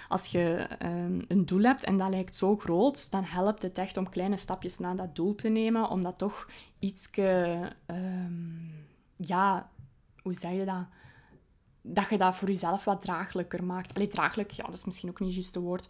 [0.08, 3.96] als je ehm, een doel hebt en dat lijkt zo groot, dan helpt het echt
[3.96, 7.10] om kleine stapjes naar dat doel te nemen, om dat toch iets...
[7.16, 8.70] Um,
[9.16, 9.70] ja,
[10.22, 10.86] hoe zeg je dat?
[11.80, 13.94] Dat je dat voor jezelf wat draaglijker maakt.
[13.94, 15.88] Allee, draaglijk, ja, dat is misschien ook niet het juiste woord.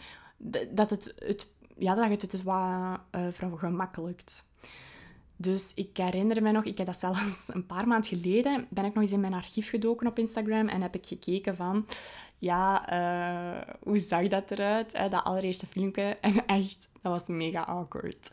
[0.70, 4.50] Dat het, het, ja, dat het het wat uh, vergemakkelijkt.
[5.36, 8.94] Dus ik herinner me nog, ik heb dat zelfs een paar maanden geleden, ben ik
[8.94, 11.86] nog eens in mijn archief gedoken op Instagram en heb ik gekeken van,
[12.38, 14.92] ja, uh, hoe zag dat eruit?
[14.92, 16.02] Hè, dat allereerste filmpje.
[16.20, 18.30] En echt, dat was mega awkward.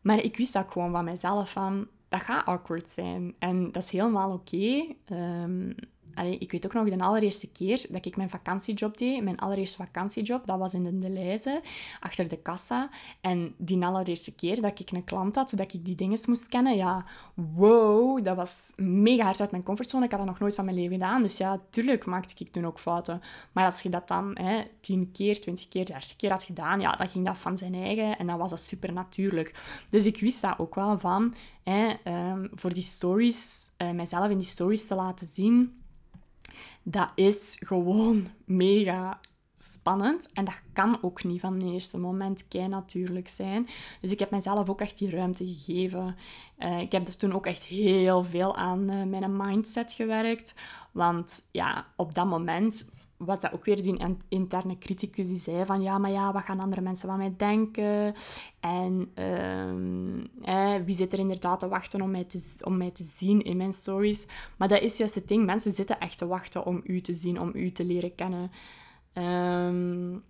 [0.00, 3.34] Maar ik wist ook gewoon van mezelf van, dat gaat awkward zijn.
[3.38, 4.84] En dat is helemaal oké.
[5.04, 5.70] Ehm,
[6.38, 9.22] Ik weet ook nog de allereerste keer dat ik mijn vakantiejob deed.
[9.22, 11.60] Mijn allereerste vakantiejob, dat was in de Deleuze,
[12.00, 12.90] achter de kassa.
[13.20, 16.76] En die allereerste keer dat ik een klant had, dat ik die dingen moest kennen,
[16.76, 20.04] ja, wow, dat was mega hard uit mijn comfortzone.
[20.04, 21.20] Ik had dat nog nooit van mijn leven gedaan.
[21.20, 23.22] Dus ja, tuurlijk maakte ik toen ook fouten.
[23.52, 26.92] Maar als je dat dan hè, tien keer, twintig keer, dertig keer had gedaan, ja,
[26.92, 29.54] dan ging dat van zijn eigen en dan was dat super natuurlijk.
[29.90, 34.38] Dus ik wist dat ook wel van, hè, um, voor die stories, uh, mijzelf in
[34.38, 35.81] die stories te laten zien
[36.82, 39.20] dat is gewoon mega
[39.54, 40.28] spannend.
[40.32, 43.68] En dat kan ook niet van het eerste moment kei natuurlijk zijn.
[44.00, 46.16] Dus ik heb mezelf ook echt die ruimte gegeven.
[46.58, 50.54] Uh, ik heb dus toen ook echt heel veel aan uh, mijn mindset gewerkt.
[50.92, 52.90] Want ja, op dat moment
[53.24, 56.60] was dat ook weer die interne criticus die zei van ja, maar ja, wat gaan
[56.60, 58.14] andere mensen van mij denken?
[58.60, 59.10] En
[60.44, 63.56] uh, wie zit er inderdaad te wachten om mij te, om mij te zien in
[63.56, 64.26] mijn stories?
[64.56, 67.40] Maar dat is juist het ding, mensen zitten echt te wachten om u te zien,
[67.40, 68.50] om u te leren kennen.
[69.14, 70.22] Um,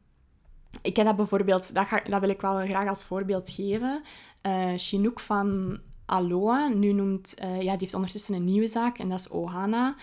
[0.83, 4.02] ik heb dat bijvoorbeeld, dat, ga, dat wil ik wel graag als voorbeeld geven.
[4.42, 9.08] Uh, Chinook van Aloha, nu noemt, uh, ja, die heeft ondertussen een nieuwe zaak en
[9.08, 9.96] dat is Ohana.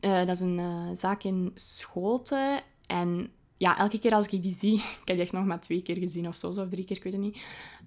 [0.00, 2.60] Uh, dat is een uh, zaak in Schoten.
[2.86, 5.82] En ja, elke keer als ik die zie, ik heb die echt nog maar twee
[5.82, 7.42] keer gezien of zo, of drie keer, ik weet het niet.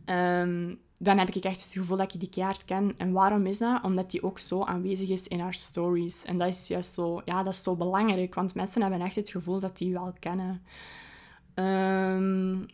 [0.06, 2.94] Um, dan heb ik echt het gevoel dat ik die keihard ken.
[2.98, 3.84] En waarom is dat?
[3.84, 6.24] Omdat die ook zo aanwezig is in haar stories.
[6.24, 9.30] En dat is juist zo, ja, dat is zo belangrijk, want mensen hebben echt het
[9.30, 10.62] gevoel dat die wel kennen.
[11.56, 12.66] Um,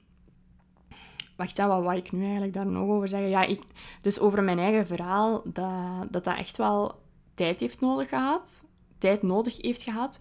[1.38, 3.30] wacht, wat ik nu eigenlijk daar nog over zeggen?
[3.30, 3.64] Ja, ik,
[4.02, 7.00] dus over mijn eigen verhaal, dat, dat echt wel
[7.34, 8.64] tijd heeft nodig gehad.
[8.98, 10.20] Tijd nodig heeft gehad.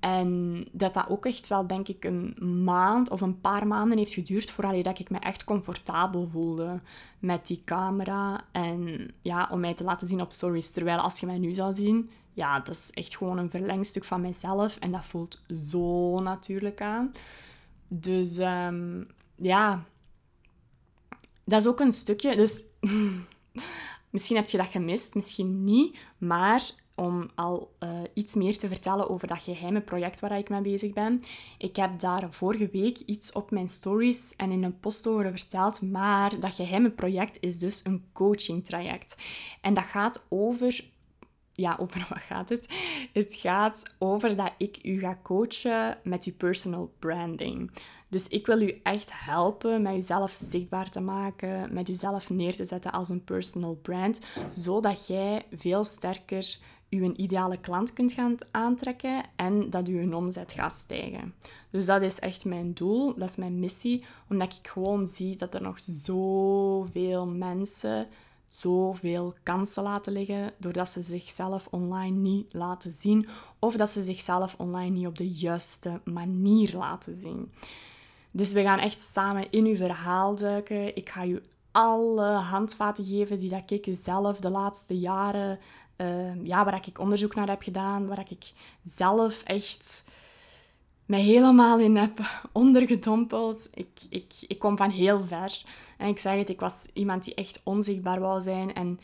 [0.00, 4.12] En dat dat ook echt wel, denk ik, een maand of een paar maanden heeft
[4.12, 6.80] geduurd voordat dat ik me echt comfortabel voelde
[7.18, 8.44] met die camera.
[8.52, 10.70] En ja, om mij te laten zien op stories.
[10.70, 14.20] Terwijl als je mij nu zou zien, ja, dat is echt gewoon een verlengstuk van
[14.20, 14.76] mijzelf.
[14.76, 17.12] En dat voelt zo natuurlijk aan.
[17.88, 19.84] Dus um, ja,
[21.48, 22.36] dat is ook een stukje.
[22.36, 22.62] Dus
[24.10, 25.96] misschien heb je dat gemist, misschien niet.
[26.18, 30.60] Maar om al uh, iets meer te vertellen over dat geheime project waar ik mee
[30.60, 31.22] bezig ben.
[31.58, 35.82] Ik heb daar vorige week iets op mijn stories en in een post over verteld.
[35.82, 39.16] Maar dat geheime project is dus een coaching traject.
[39.60, 40.84] En dat gaat over
[41.58, 42.68] ja, over wat gaat het?
[43.12, 47.70] Het gaat over dat ik u ga coachen met uw personal branding.
[48.08, 52.64] Dus ik wil u echt helpen met jezelf zichtbaar te maken, met jezelf neer te
[52.64, 59.22] zetten als een personal brand, zodat jij veel sterker een ideale klant kunt gaan aantrekken
[59.36, 61.34] en dat je omzet gaat stijgen.
[61.70, 65.54] Dus dat is echt mijn doel, dat is mijn missie, omdat ik gewoon zie dat
[65.54, 68.08] er nog zoveel mensen
[68.48, 74.54] zoveel kansen laten liggen doordat ze zichzelf online niet laten zien of dat ze zichzelf
[74.58, 77.52] online niet op de juiste manier laten zien.
[78.30, 80.96] Dus we gaan echt samen in uw verhaal duiken.
[80.96, 85.58] Ik ga u alle handvaten geven die dat ik zelf de laatste jaren,
[85.96, 90.04] uh, ja, waar ik onderzoek naar heb gedaan, waar ik zelf echt
[91.08, 92.20] mij helemaal in heb
[92.52, 93.68] ondergedompeld.
[93.74, 95.62] Ik, ik, ik kom van heel ver.
[95.96, 98.74] En ik zeg het, ik was iemand die echt onzichtbaar wou zijn.
[98.74, 99.00] En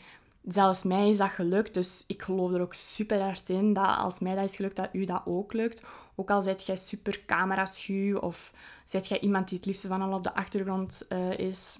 [0.47, 1.73] zelfs mij is dat gelukt.
[1.73, 4.89] Dus ik geloof er ook super hard in dat als mij dat is gelukt, dat
[4.91, 5.83] u dat ook lukt.
[6.15, 8.53] Ook al zijt jij super cameraschuw of
[8.85, 11.79] zijt jij iemand die het liefste van al op de achtergrond uh, is.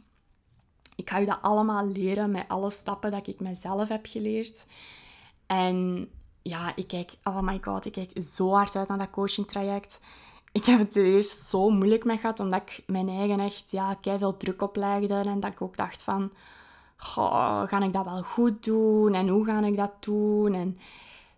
[0.95, 4.67] Ik ga u dat allemaal leren met alle stappen dat ik mezelf heb geleerd.
[5.45, 6.09] En
[6.47, 9.99] ja, ik kijk, oh my god, ik kijk zo hard uit naar dat coaching traject.
[10.51, 13.97] Ik heb het er eerst zo moeilijk mee gehad, omdat ik mijn eigen echt, ja,
[14.01, 15.13] veel druk oplegde.
[15.13, 16.31] En dat ik ook dacht van,
[16.97, 19.13] ga ik dat wel goed doen?
[19.13, 20.53] En hoe ga ik dat doen?
[20.53, 20.77] En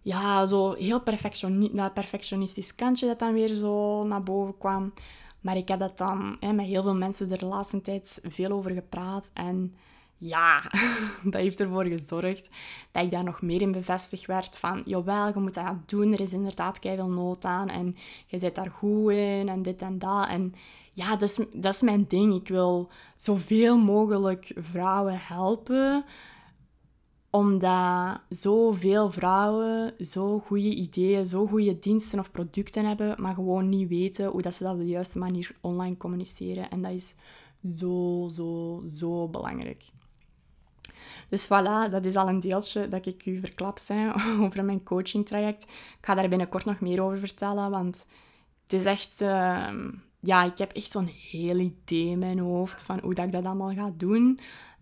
[0.01, 4.93] ja, zo heel perfectioni dat perfectionistisch kantje dat dan weer zo naar boven kwam.
[5.41, 8.71] Maar ik heb dat dan hè, met heel veel mensen de laatste tijd veel over
[8.71, 9.31] gepraat.
[9.33, 9.75] En
[10.17, 10.71] ja,
[11.23, 12.49] dat heeft ervoor gezorgd
[12.91, 16.19] dat ik daar nog meer in bevestigd werd van, jawel, je moet dat doen, er
[16.19, 17.95] is inderdaad veel nood aan en
[18.27, 20.27] je zit daar goed in en dit en dat.
[20.27, 20.53] En
[20.93, 22.33] ja, dat is, dat is mijn ding.
[22.33, 26.05] Ik wil zoveel mogelijk vrouwen helpen,
[27.29, 33.89] omdat zoveel vrouwen zo goede ideeën, zo goede diensten of producten hebben, maar gewoon niet
[33.89, 36.69] weten hoe dat ze dat op de juiste manier online communiceren.
[36.69, 37.15] En dat is
[37.77, 39.83] zo, zo, zo belangrijk.
[41.29, 45.25] Dus voilà, dat is al een deeltje dat ik u verklap zijn over mijn coaching
[45.25, 45.63] traject.
[45.63, 48.07] Ik ga daar binnenkort nog meer over vertellen, want
[48.63, 49.21] het is echt...
[49.21, 49.89] Ehm,
[50.19, 53.45] ja, ik heb echt zo'n heel idee in mijn hoofd van hoe dat ik dat
[53.45, 54.39] allemaal ga doen.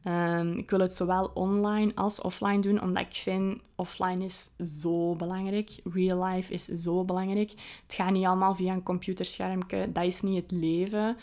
[0.07, 4.49] Um, ik wil het zowel online als offline doen, omdat ik vind offline is
[4.81, 5.69] zo belangrijk.
[5.93, 7.51] Real life is zo belangrijk.
[7.83, 9.91] Het gaat niet allemaal via een computerschermpje.
[9.91, 11.17] Dat is niet het leven.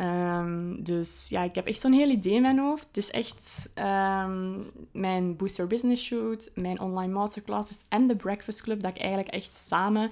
[0.00, 2.86] Um, dus ja, ik heb echt zo'n heel idee in mijn hoofd.
[2.86, 8.82] Het is echt um, mijn Booster Business Shoot, mijn online masterclasses en de Breakfast Club
[8.82, 10.10] dat ik eigenlijk echt samen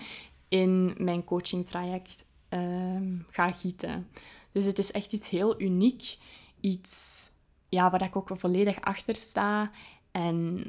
[0.49, 4.09] in mijn coaching traject um, ga gieten.
[4.53, 6.17] Dus het is echt iets heel uniek.
[6.61, 7.31] Iets
[7.69, 9.71] ja, waar ik ook volledig achter sta.
[10.11, 10.65] En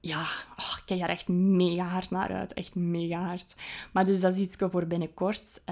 [0.00, 0.20] ja,
[0.56, 2.52] oh, ik kijk daar echt mega hard naar uit.
[2.52, 3.54] Echt mega hard.
[3.92, 5.62] Maar dus dat is iets voor binnenkort.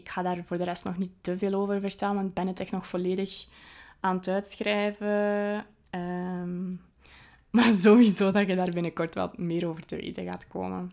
[0.00, 2.46] Ik ga daar voor de rest nog niet te veel over vertellen, want ik ben
[2.46, 3.46] het echt nog volledig
[4.00, 5.66] aan het uitschrijven.
[5.90, 6.68] Ehm,
[7.56, 10.92] maar sowieso dat je daar binnenkort wat meer over te weten gaat komen.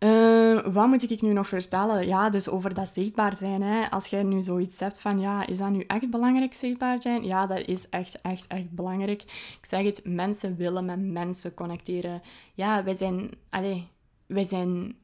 [0.00, 2.06] Uh, wat moet ik nu nog vertellen?
[2.06, 3.62] Ja, dus over dat zichtbaar zijn.
[3.62, 3.90] Hè.
[3.90, 7.24] Als jij nu zoiets hebt van, ja, is dat nu echt belangrijk zichtbaar zijn?
[7.24, 9.22] Ja, dat is echt, echt, echt belangrijk.
[9.22, 12.22] Ik zeg het, mensen willen met mensen connecteren.
[12.54, 13.82] Ja, wij zijn, allez,
[14.26, 14.96] wij zijn,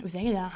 [0.00, 0.50] hoe zeg je dat?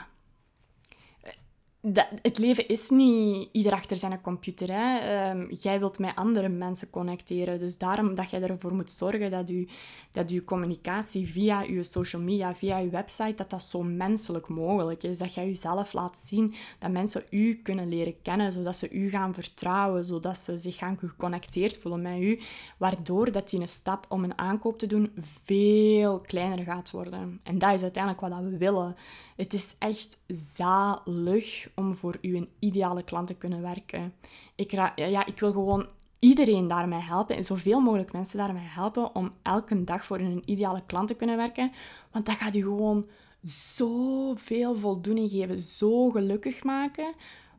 [1.80, 4.68] Dat, het leven is niet ieder achter zijn computer.
[4.72, 4.98] Hè.
[4.98, 7.58] Ehm, jij wilt met andere mensen connecteren.
[7.58, 9.68] Dus daarom dat jij ervoor moet zorgen dat je,
[10.10, 15.02] dat je communicatie via je social media, via je website, dat dat zo menselijk mogelijk
[15.02, 15.18] is.
[15.18, 19.34] Dat jij jezelf laat zien, dat mensen u kunnen leren kennen, zodat ze u gaan
[19.34, 22.40] vertrouwen, zodat ze zich gaan geconnecteerd voelen met u,
[22.76, 25.12] waardoor dat die een stap om een aankoop te doen
[25.44, 27.40] veel kleiner gaat worden.
[27.42, 28.96] En dat is uiteindelijk wat we willen.
[29.36, 34.14] Het is echt zalig om voor u een ideale klant te kunnen werken.
[34.54, 35.87] Ik, ja, ik wil gewoon
[36.18, 40.83] iedereen daarmee helpen en zoveel mogelijk mensen daarmee helpen om elke dag voor een ideale
[40.87, 41.72] klant te kunnen werken.
[42.12, 43.07] Want dat gaat u gewoon
[43.42, 47.12] zoveel voldoening geven, zo gelukkig maken.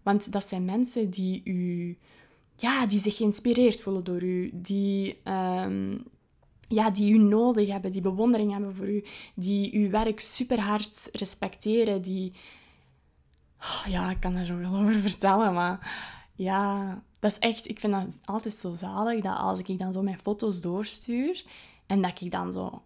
[0.04, 1.98] Want dat zijn mensen die u,
[2.56, 5.98] ja, die zich geïnspireerd voelen door u, die ehm,
[6.67, 9.04] ja, die u nodig hebben, die bewondering hebben voor u,
[9.36, 12.34] die uw werk super hard respecteren, die...
[13.62, 15.91] Oh, ja, ik kan daar zoveel over vertellen, maar
[16.36, 17.69] ja, dat is echt...
[17.69, 21.43] Ik vind dat altijd zo zalig, dat als ik dan zo mijn foto's doorstuur
[21.86, 22.82] en dat ik dan zo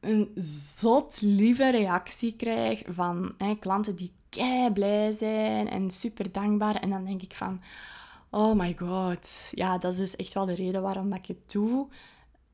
[0.00, 0.30] een
[0.74, 6.74] zot lieve reactie krijg van hè, klanten die kei blij zijn en super dankbaar.
[6.74, 7.60] En dan denk ik van,
[8.30, 11.52] oh my god, ja, dat is dus echt wel de reden waarom dat ik het
[11.52, 11.88] doe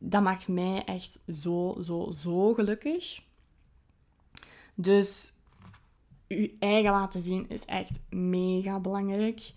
[0.04, 3.22] dat maakt mij echt zo, zo, zo gelukkig.
[4.74, 5.32] Dus
[6.40, 9.52] je eigen laten zien is echt mega belangrijk.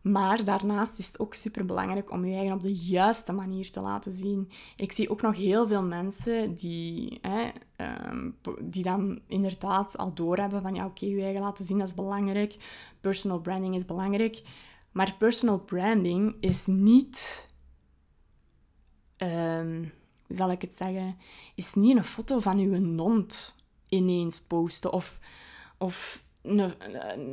[0.00, 3.80] Maar daarnaast is het ook super belangrijk om je eigen op de juiste manier te
[3.80, 4.50] laten zien.
[4.76, 10.62] Ik zie ook nog heel veel mensen die, hè, ehm, die dan inderdaad al doorhebben
[10.62, 12.56] van ja, oké, je eigen laten zien, is belangrijk.
[13.00, 14.42] Personal branding is belangrijk.
[14.92, 17.48] Maar personal branding is niet,
[19.18, 19.90] hoe
[20.28, 21.16] zal ik het zeggen,
[21.54, 23.54] is niet een foto van uw nond
[23.88, 25.18] ineens posten of,
[25.78, 26.72] of een,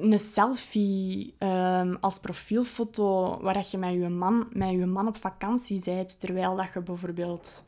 [0.01, 5.81] een selfie um, als profielfoto waar je met je, man, met je man op vakantie
[5.85, 7.63] bent, terwijl dat je bijvoorbeeld...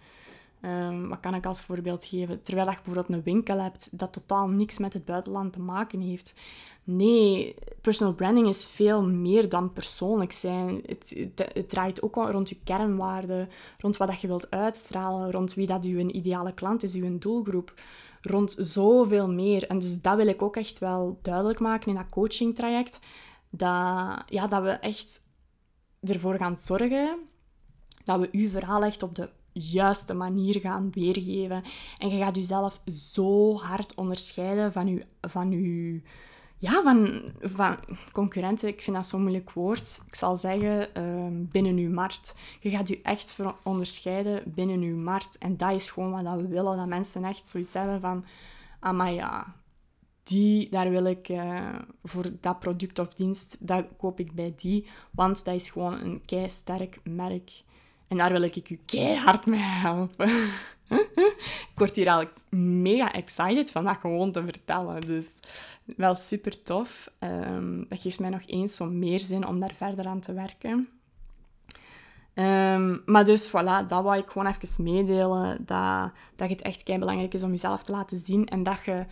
[0.61, 2.43] Um, wat kan ik als voorbeeld geven?
[2.43, 6.01] Terwijl dat je bijvoorbeeld een winkel hebt dat totaal niks met het buitenland te maken
[6.01, 6.33] heeft.
[6.83, 10.81] Nee, personal branding is veel meer dan persoonlijk zijn.
[10.85, 15.67] Het, het, draait ook rond je kernwaarden, rond wat dat je wilt uitstralen, rond wie
[15.67, 17.73] dat je ideale klant is, je doelgroep
[18.27, 19.67] rond zoveel meer.
[19.67, 22.99] En dus dat wil ik ook echt wel duidelijk maken in dat coaching-traject.
[23.49, 25.21] Dat, ja, dat we echt
[26.01, 27.17] ervoor gaan zorgen
[28.03, 31.63] dat we uw verhaal echt op de juiste manier gaan weergeven.
[31.97, 36.01] En je gaat jezelf zo hard onderscheiden van je, van uw
[36.57, 37.77] ja, van, van
[38.11, 40.01] concurrenten, ik vind dat zo'n moeilijk woord.
[40.07, 42.35] Ik zal zeggen, uh, binnen uw markt.
[42.59, 45.37] Je gaat je echt onderscheiden binnen uw markt.
[45.37, 46.77] En dat is gewoon wat we willen.
[46.77, 48.25] Dat mensen echt zoiets hebben van...
[48.79, 49.55] Ah, ja,
[50.23, 54.87] die, daar wil ik uh, voor dat product of dienst, dat koop ik bij die.
[55.11, 57.63] Want dat is gewoon een kei sterk merk.
[58.07, 60.29] En daar wil ik u keihard mee helpen.
[61.71, 62.23] ik word hier al
[62.59, 65.01] mega excited van dat gewoon te vertellen.
[65.01, 65.27] Dus
[65.85, 67.11] wel super tof.
[67.19, 70.89] Um, dat geeft mij nog eens zo meer zin om daar verder aan te werken.
[72.35, 75.65] Um, maar dus voilà, dat wou ik gewoon even meedelen.
[75.65, 78.47] Dat, dat het echt kei belangrijk is om jezelf te laten zien.
[78.47, 79.05] En dat je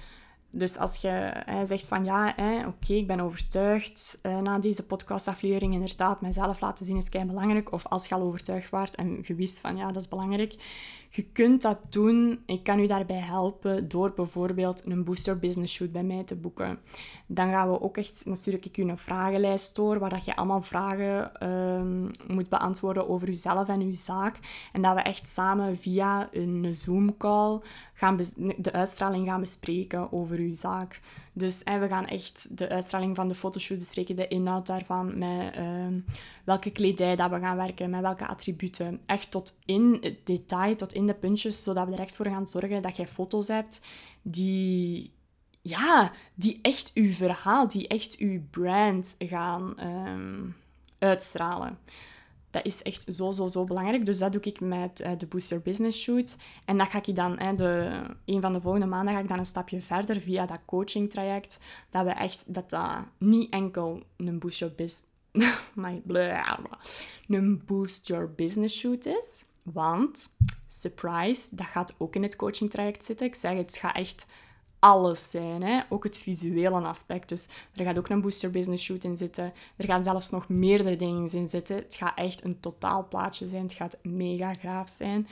[0.58, 2.36] dus als je hè, zegt van ja,
[2.68, 7.72] oké, ik ben overtuigd uh, na deze podcastaflevering, inderdaad, mijzelf laten zien is kei belangrijk.
[7.72, 10.56] Of als je al overtuigd waart en je wist van ja, dat is belangrijk.
[11.16, 12.44] Je kunt dat doen.
[12.46, 16.80] Ik kan u daarbij helpen door bijvoorbeeld een booster business shoot bij mij te boeken.
[17.28, 20.62] Dan gaan we ook echt, natuurlijk ik u een vragenlijst door, waar dat je allemaal
[20.62, 24.40] vragen um, moet beantwoorden over uzelf en uw zaak.
[24.74, 27.60] En dat we echt samen via een Zoom call
[27.94, 28.20] gaan
[28.58, 31.00] de uitstraling gaan bespreken over uw zaak.
[31.38, 35.58] Dus en we gaan echt de uitstraling van de fotoshoot bespreken, de inhoud daarvan, met
[35.58, 35.88] uh,
[36.44, 39.00] welke kledij dat we gaan werken, met welke attributen.
[39.06, 42.48] Echt tot in het detail, tot in de puntjes, zodat we er echt voor gaan
[42.48, 43.82] zorgen dat jij foto's hebt
[44.22, 45.12] die,
[45.62, 50.56] ja, die echt uw verhaal, die echt uw brand gaan um,
[51.00, 51.78] uitstralen.
[52.56, 54.06] Dat is echt zo, zo, zo belangrijk.
[54.06, 56.38] Dus dat doe ik met uh, de Booster Business Shoot.
[56.66, 59.40] En dat ga ik dan, hè, de, een van de volgende maanden ga ik dan
[59.40, 61.60] een stapje verder via dat coaching traject.
[61.90, 65.04] Dat we echt, dat dat niet enkel een Boost Your Business...
[67.28, 69.46] een Boost Your Business Shoot is.
[69.64, 70.30] Want,
[70.68, 73.28] surprise, dat gaat ook in het coaching traject zitten.
[73.28, 74.26] Ik zeg, het gaat echt
[74.86, 75.64] alles zijn.
[75.64, 75.82] Hè?
[75.90, 77.30] Ook het visuele aspect.
[77.30, 79.54] Dus er gaat ook een booster business shoot in zitten.
[79.76, 81.76] Er gaan zelfs nog meerdere dingen in zitten.
[81.76, 83.64] Het gaat echt een totaalplaatje zijn.
[83.64, 85.28] Het gaat mega graaf zijn.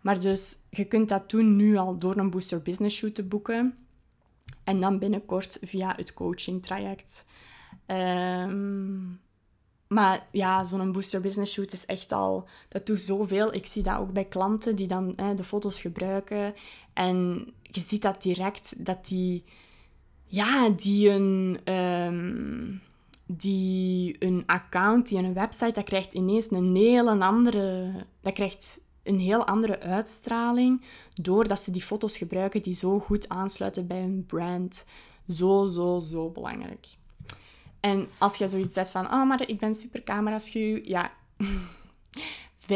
[0.00, 3.86] Maar dus, je kunt dat doen nu al door een booster business shoot te boeken.
[4.64, 7.26] En dan binnenkort via het coaching traject.
[7.86, 9.20] Um,
[9.88, 12.48] maar ja, zo'n booster business shoot is echt al...
[12.68, 13.54] Dat doet zoveel.
[13.54, 16.54] Ik zie dat ook bij klanten die dan hè, de foto's gebruiken.
[16.92, 19.44] En je ziet dat direct, dat die...
[20.26, 21.60] Ja, die een...
[21.64, 22.74] Ehm,
[23.28, 27.92] die een account, die een website, dat krijgt ineens een hele andere...
[28.20, 30.82] Dat krijgt een heel andere uitstraling
[31.14, 34.84] doordat ze die foto's gebruiken die zo goed aansluiten bij hun brand.
[35.28, 36.86] Zo, zo, zo belangrijk.
[37.86, 40.80] En als je zoiets hebt van, oh, maar ik ben super cameraschuw.
[40.82, 41.12] Ja,
[42.66, 42.68] 95%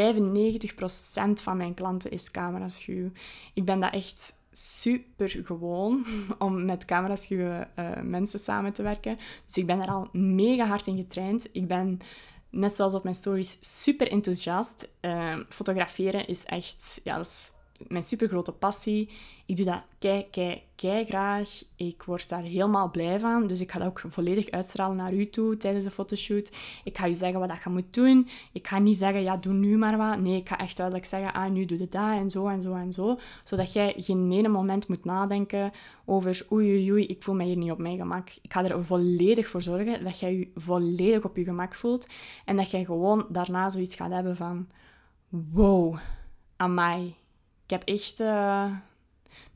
[1.33, 3.11] van mijn klanten is cameraschuw.
[3.55, 6.07] Ik ben dat echt super gewoon
[6.39, 9.19] om met cameraschuwe uh, mensen samen te werken.
[9.47, 11.49] Dus ik ben daar al mega hard in getraind.
[11.53, 12.01] Ik ben,
[12.51, 14.89] net zoals op mijn stories, super enthousiast.
[15.01, 17.53] Uh, fotograferen is echt, ja, dat is
[17.89, 19.09] mijn super grote passie.
[19.47, 21.63] Ik doe dat kei, kei, kei graag.
[21.77, 23.47] Ik word daar helemaal blij van.
[23.47, 26.53] Dus ik ga dat ook volledig uitstralen naar u toe tijdens de fotoshoot.
[26.85, 28.29] Ik ga u zeggen wat dat je moet doen.
[28.53, 30.19] Ik ga niet zeggen, ja, doe nu maar wat.
[30.19, 32.75] Nee, ik ga echt duidelijk zeggen, ah, nu doe je dat en zo en zo
[32.75, 33.19] en zo.
[33.45, 35.73] Zodat jij geen ene moment moet nadenken
[36.05, 38.29] over, oei, oei, oei, ik voel mij hier niet op mijn gemak.
[38.43, 42.09] Ik ga er volledig voor zorgen dat jij je volledig op je gemak voelt.
[42.45, 44.69] En dat jij gewoon daarna zoiets gaat hebben van,
[45.29, 45.97] wow,
[46.57, 47.15] amai
[47.71, 48.21] ik heb echt...
[48.21, 48.71] Uh,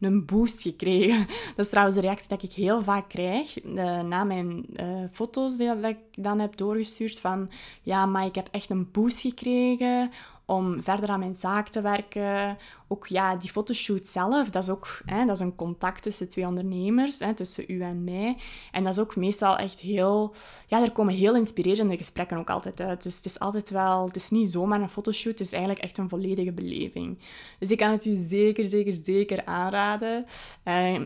[0.00, 1.26] een boost gekregen.
[1.56, 5.56] Dat is trouwens de reactie dat ik heel vaak krijg uh, na mijn uh, foto's
[5.56, 7.50] die, dat ik dan heb doorgestuurd van
[7.82, 10.10] ja, maar ik heb echt een boost gekregen
[10.46, 12.58] om verder aan mijn zaak te werken.
[12.88, 16.46] Ook ja, die fotoshoot zelf, dat is ook hè, dat is een contact tussen twee
[16.46, 18.36] ondernemers, hè, tussen u en mij.
[18.72, 20.34] En dat is ook meestal echt heel...
[20.66, 23.02] Ja, er komen heel inspirerende gesprekken ook altijd uit.
[23.02, 24.06] Dus het is altijd wel...
[24.06, 27.18] Het is niet zomaar een fotoshoot, het is eigenlijk echt een volledige beleving.
[27.58, 30.26] Dus ik kan het u zeker, zeker, zeker aanraden.
[30.64, 31.00] Uh,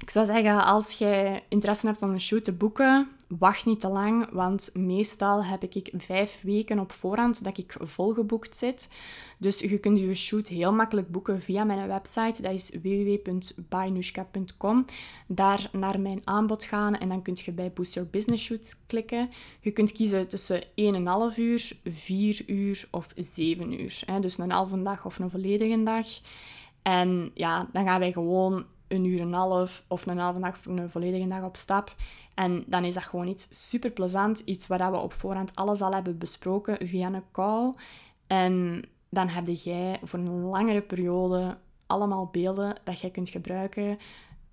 [0.00, 3.88] ik zou zeggen, als jij interesse hebt om een shoot te boeken, wacht niet te
[3.88, 8.88] lang, want meestal heb ik vijf weken op voorhand dat ik volgeboekt zit.
[9.38, 12.42] Dus je kunt je shoot heel makkelijk boeken via mijn website.
[12.42, 14.84] Dat is www.bainushka.com.
[15.26, 19.30] Daar naar mijn aanbod gaan en dan kun je bij Boost Your Business Shoots klikken.
[19.60, 20.68] Je kunt kiezen tussen 1,5
[21.36, 24.04] uur, 4 uur of 7 uur.
[24.20, 26.06] Dus een halve dag of een volledige dag.
[26.82, 30.52] En ja, dan gaan wij gewoon een uur en een half of een halve dag
[30.52, 31.94] of een volledige dag op stap.
[32.34, 35.92] En dan is dat gewoon iets super plezant, iets waar we op voorhand alles al
[35.92, 37.74] hebben besproken via een call.
[38.26, 43.98] En dan heb jij voor een langere periode allemaal beelden dat jij kunt gebruiken.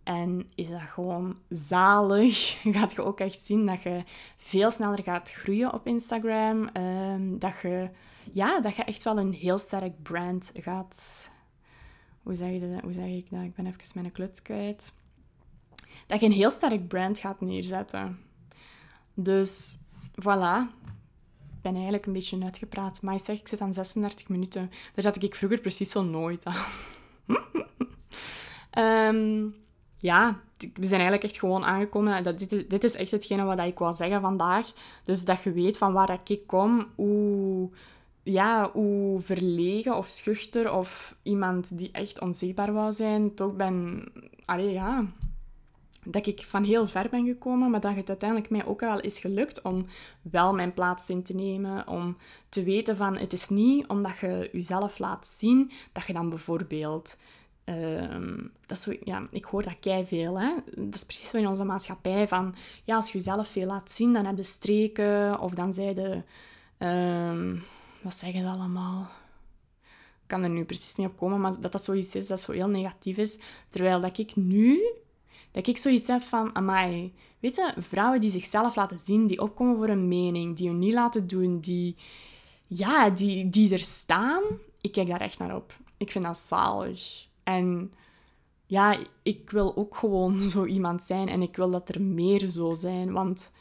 [0.03, 2.57] En is dat gewoon zalig.
[2.75, 4.03] Gaat je ook echt zien dat je
[4.37, 6.67] veel sneller gaat groeien op Instagram.
[6.67, 7.89] Ehm, dat, je,
[8.31, 11.29] ja, dat je echt wel een heel sterk brand gaat
[12.25, 13.43] hoe zeg, je hoe zeg ik dat?
[13.43, 14.93] Ik ben even mijn kluts kwijt.
[16.07, 18.19] Dat je een heel sterk brand gaat neerzetten.
[19.13, 19.83] Dus
[20.21, 20.73] voilà.
[21.55, 23.01] Ik ben eigenlijk een beetje uitgepraat.
[23.01, 24.69] Maar ik zeg, ik zit aan 36 minuten.
[24.69, 26.65] Daar zat ik vroeger precies zo nooit aan.
[29.15, 29.55] um,
[30.09, 32.23] ja, we zijn eigenlijk echt gewoon aangekomen.
[32.23, 34.71] Dat dit, dit is echt hetgene wat ik wil zeggen vandaag.
[35.03, 37.69] Dus dat je weet van waar ik kom, hoe
[38.25, 44.03] ja, hoe verlegen of schuchter of iemand die echt onzichtbaar wou zijn, toch ben...
[44.45, 45.05] Allee, ja...
[46.07, 49.19] Dat ik van heel ver ben gekomen, maar dat het uiteindelijk mij ook wel is
[49.19, 49.85] gelukt om
[50.21, 51.87] wel mijn plaats in te nemen.
[51.87, 52.17] Om
[52.49, 57.17] te weten van, het is niet omdat je jezelf laat zien, dat je dan bijvoorbeeld...
[57.65, 60.39] Uh, dat zo, ja, ik hoor dat kei veel.
[60.39, 60.53] Hè?
[60.75, 62.27] Dat is precies zo in onze maatschappij.
[62.27, 65.39] Van, ja, als je jezelf veel laat zien, dan heb je streken.
[65.39, 66.21] Of dan zij de...
[68.05, 69.09] wat zeggen ze allemaal?
[70.21, 72.51] Ik kan er nu precies niet op komen, maar dat dat zoiets is dat zo
[72.51, 73.39] heel negatief is.
[73.69, 74.83] Terwijl dat ik nu,
[75.51, 79.75] dat ik zoiets heb van, amai, weet je, vrouwen die zichzelf laten zien, die opkomen
[79.75, 81.95] voor een mening, die hun niet laten doen, die,
[82.67, 84.43] ja, die, die er staan,
[84.81, 85.77] ik kijk daar echt naar op.
[85.97, 87.27] Ik vind dat zalig.
[87.43, 87.93] En
[88.65, 92.73] ja, ik wil ook gewoon zo iemand zijn en ik wil dat er meer zo
[92.73, 93.51] zijn, want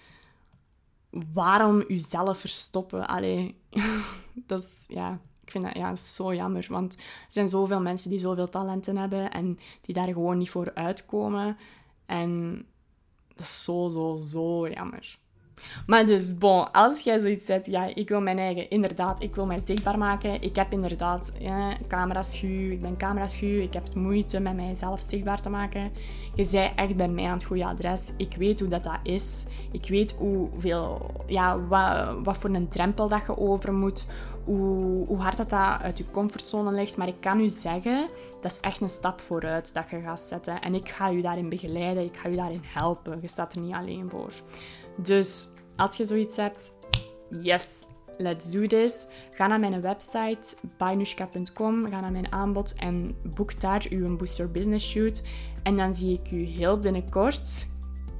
[1.33, 3.07] waarom jezelf verstoppen?
[3.07, 3.57] Allee,
[4.47, 6.67] dat is, ja, ik vind dat ja, zo jammer.
[6.69, 10.75] Want er zijn zoveel mensen die zoveel talenten hebben en die daar gewoon niet voor
[10.75, 11.57] uitkomen.
[12.07, 12.65] En
[13.29, 15.19] dat is zo, zo, zo jammer.
[15.87, 19.47] Maar dus, bon, als jij zoiets zegt, ja, ik wil mijn eigen, inderdaad, ik wil
[19.47, 20.43] mij zichtbaar maken.
[20.43, 25.51] Ik heb inderdaad ja, camera-schuw, ik ben camera-schuw, ik heb moeite met mijzelf zichtbaar te
[25.51, 25.93] maken.
[26.35, 28.13] Je zei echt bij mij aan het goede adres.
[28.17, 29.45] Ik weet hoe dat, dat is.
[29.71, 34.05] Ik weet hoeveel, ja, wat, wat voor een drempel dat je over moet.
[34.45, 36.97] Hoe, hoe hard dat, dat uit je comfortzone ligt.
[36.97, 38.09] Maar ik kan u zeggen,
[38.41, 40.61] dat is echt een stap vooruit dat je gaat zetten.
[40.61, 43.19] En ik ga u daarin begeleiden, ik ga u daarin helpen.
[43.21, 44.33] Je staat er niet alleen voor.
[44.97, 46.77] Dus als je zoiets hebt,
[47.43, 47.87] yes,
[48.19, 49.07] let's do this.
[49.31, 54.91] Ga naar mijn website, bainushka.com, ga naar mijn aanbod en boek daar uw Booster Business
[54.91, 55.23] Shoot.
[55.63, 57.67] En dan zie ik u heel binnenkort.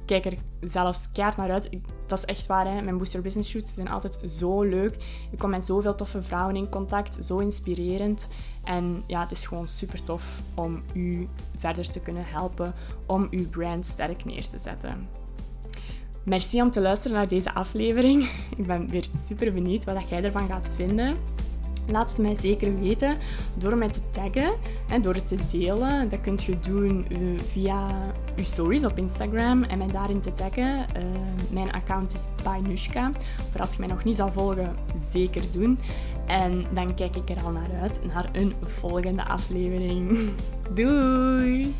[0.05, 1.69] Kijk er zelfs keihard naar uit.
[2.07, 2.81] Dat is echt waar, hè?
[2.81, 4.95] mijn Booster Business Shoots zijn altijd zo leuk.
[5.31, 8.27] Ik kom met zoveel toffe vrouwen in contact, zo inspirerend.
[8.63, 12.73] En ja, het is gewoon super tof om u verder te kunnen helpen
[13.05, 15.07] om uw brand sterk neer te zetten.
[16.25, 18.29] Merci om te luisteren naar deze aflevering.
[18.57, 21.15] Ik ben weer super benieuwd wat jij ervan gaat vinden.
[21.87, 23.17] Laat het mij zeker weten
[23.57, 24.53] door mij te taggen
[24.89, 26.09] en door het te delen.
[26.09, 27.17] Dat kunt je doen eh,
[27.51, 30.85] via je stories op Instagram en mij daarin te taggen.
[30.97, 31.03] Uh,
[31.49, 32.27] mijn account is
[32.67, 33.11] Nushka.
[33.51, 34.75] Voor als je mij nog niet zal volgen,
[35.09, 35.79] zeker doen.
[36.27, 40.29] En dan kijk ik er al naar uit naar een volgende aflevering.
[40.75, 41.73] Doei!